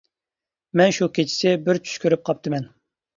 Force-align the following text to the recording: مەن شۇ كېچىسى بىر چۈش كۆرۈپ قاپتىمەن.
مەن 0.79 0.95
شۇ 0.97 1.07
كېچىسى 1.17 1.51
بىر 1.67 1.79
چۈش 1.83 1.99
كۆرۈپ 2.07 2.25
قاپتىمەن. 2.31 2.67